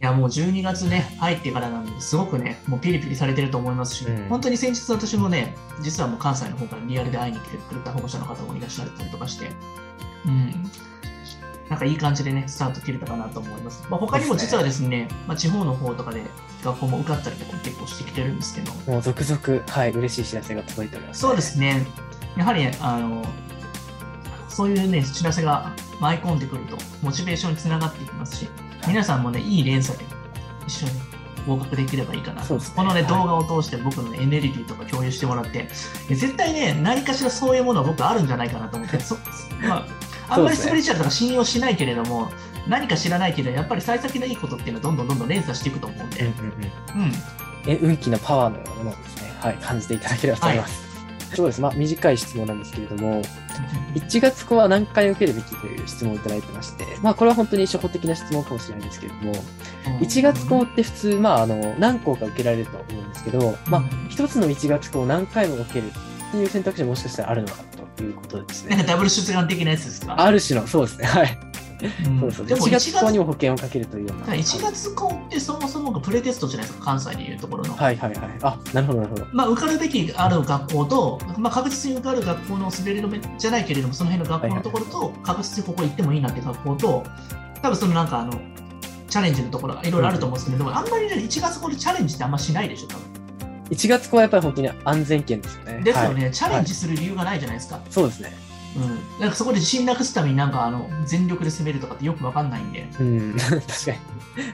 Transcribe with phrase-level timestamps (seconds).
[0.00, 9.50] いやもう12月ね、入ってからなんで、すごくね、もうピリピリされてると思いますし、うん本当に先日私もね、実はもう関西の方からリアルで会いに来てくれた保護者の方もいらっしゃったりとかして、
[10.24, 10.70] うん。
[11.68, 13.84] なんかいい感じでね、スタート切れたかなと思います。
[13.90, 16.22] まあ、他にも実はですね、まあ、地方の方とかで
[16.62, 21.84] 学校も受かったりとかも結構してきてるんですけど、もう続々、はい、嬉しい知らせが届いております、そうですね。
[22.36, 23.24] やはり、あの、
[24.48, 28.48] そういうね、知らせが舞い込んでくると、モチベーションにつながっていきますし、
[28.88, 30.04] 皆さんもね、いい連鎖で
[30.66, 30.92] 一緒に
[31.46, 32.42] 合格できればいいかな。
[32.42, 35.68] そうですねこのね、はい動画を通して僕の、ね、エネルギーとか共有してもらって、
[36.10, 39.16] え絶対ね、何かしらそういうものは僕あるんじゃないかなと思って、そ
[39.62, 39.86] ま
[40.28, 42.30] あ、あんまりスピリチュアルとか信用しないけれども、
[42.66, 46.32] 何か知らないけど、やっぱり幸先のいいことっていうのはどんどんどんどん連鎖していくと思うんで、うんうん
[46.96, 47.12] うんうん。
[47.66, 50.97] え運気のパワーのようなものをですね、はい、感じていただければと思います。
[51.34, 51.60] そうです。
[51.60, 53.22] まあ、短い質問なんですけれども、
[53.94, 59.34] 1月後は何回受けるべきという質問をいただいてまして、まあ、これは本当に初歩的な質問かもしれないんですけれども、
[60.00, 67.56] 1月校って普通、まあ、あの、何校か受けられると思うんですけど、まあ、一つの1月校を何回も受けるっていう選択肢ももしかしたらあるのか
[67.96, 68.76] ということですね。
[68.76, 70.20] なんかダブル出願的なやつですか？
[70.20, 71.06] ある種の、そうですね。
[71.06, 71.38] はい。
[71.80, 72.46] うんそうそう。
[72.46, 74.20] でも1 1月月校にも保険をかけるというような。
[74.20, 77.74] だから1月校ってそもそもがプレテストじゃないですか、関西でいうところの。
[77.74, 78.30] はいはいはい。
[78.42, 79.26] あ、なるほどなるほど。
[79.32, 87.04] まあ、受かるべきある学校と、まあ、確実に受かる学校の滑り止めじゃないけれども、その辺の学校のところと、確実にここ行ってもいいなって学校と、
[87.62, 88.32] 多分そのなんかあの、
[89.08, 93.18] チャレンジのところ、いろいろあると思うんですけど、でもあんまりね、1月校でチャレンジってあんましないでしょ、多分。
[93.70, 95.80] 1月校はやっぱり本当に安全圏ですよね。
[95.84, 97.80] ですよね、はいチャレンジする理由がないじゃないですか。
[97.90, 98.47] そうですね。
[98.78, 99.20] うん。
[99.20, 102.88] なんかそこで自信なくすためになんかあの、全力で攻めるとかってよくわかんないんで。
[103.00, 103.68] うん、 確かに。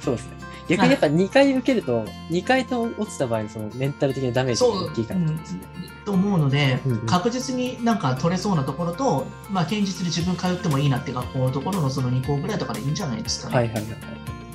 [0.00, 0.42] そうですね。
[0.68, 5.60] 逆にやっぱ2回受けると、2回と落ちた場合のそのメンタル的なダメージそう、が大きいかうんらですね。
[6.04, 13.56] と思うので、うんうん確実になんか取れそうなところと、まあ、堅実に自分通ってもいいなって学校のところのその2校ぐらいとかでいいんじゃないですかね。
[13.56, 14.00] はいはいはいはい。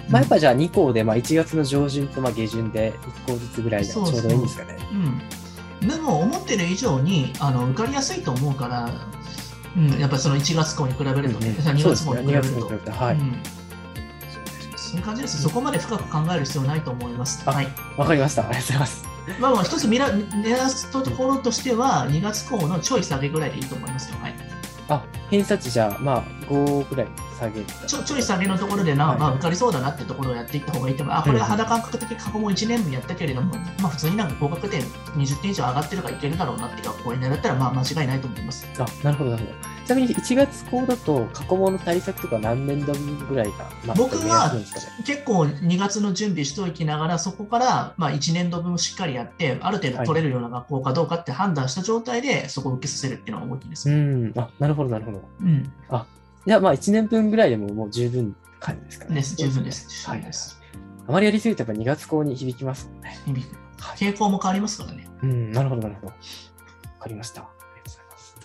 [0.09, 2.93] まあやっぱじゃあ2校で、まあ1月の上旬とまあ下旬で
[3.25, 4.77] 1校ずつぐらいがちょうどいいんですかね。
[5.81, 8.89] うん、でも思ってる以上にあの受かりやすいと思うから、
[9.77, 12.13] うん、やっぱりその1月校に比べるとね、2そうですね。
[12.13, 12.49] 2月校に比べると。
[12.49, 13.15] 月に比べて、はい。
[13.15, 13.41] うん
[14.87, 15.41] そういう感じです。
[15.41, 17.43] そこまで深く考える必要ないと思います。
[17.45, 17.67] あはい。
[17.97, 18.47] わかりました。
[18.47, 19.05] ありがとうございます。
[19.39, 24.17] まあまあ、一つ見ら目指すところとしては、2月校のちょい下げぐらいでいいと思いますよ。
[24.21, 24.35] はい。
[24.87, 27.07] あ、偏差値じゃあ、まあ5ぐらい
[27.37, 31.15] 下げるちょちょい下げのところでな、はいまあ、受かりそうだなってところをやっていった方がいいと思う。
[31.15, 38.67] あ、これは肌感覚的過去も1年分やったけれども、まあ、普通になんか合格点20点以上上がってるからいけるだろうなって学校に狙ったら、まあ、間違いないと思います。
[38.77, 39.77] あ、なるほど、なるほど。
[39.87, 44.51] ちなみに1月校だと、過去問の対策とか何年度分ぐらいが、まあ、僕は
[45.05, 53.89] 結構2月の準備しておきながら、そこからまあ1年度分しっかりやって、ある程度取れるような学校かどうかって判断した状態で、そこを受けさせるっていうのが大きいです。
[53.89, 54.33] うん。
[54.35, 55.23] あ、なるほど、なるほど。
[55.41, 55.71] うん。
[56.47, 59.15] いや、まあ1年分ぐらいでももう十分感じですかね。
[59.15, 59.35] です。
[59.35, 60.09] 十分です。
[60.09, 60.25] はい。
[61.07, 63.17] あまりやりすぎるとやっぱ2月校に響きますもんね。
[63.25, 63.55] 響く
[63.97, 65.09] 傾向も変わりますからね。
[65.23, 66.07] うん、なるほど、なるほど。
[66.07, 66.13] わ
[66.99, 67.41] かりました。
[67.41, 68.35] ありがとうございます。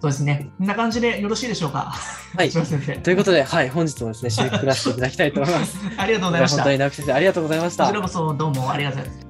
[0.00, 0.50] そうですね。
[0.56, 1.92] こんな感じでよろしいでしょうか？
[2.34, 2.50] はい。
[2.50, 5.78] ということで、はい、本日もですね、締めくくらせていただきたいと思います。
[5.98, 6.56] ありがとうございました。
[6.62, 8.00] 本当に直木先生、ありがとうございましたこちら。
[8.00, 9.27] こそどうもありがとうございます。